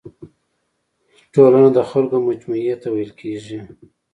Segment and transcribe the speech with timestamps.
[1.33, 3.59] ټولنه د خلکو مجموعي ته ويل کيږي.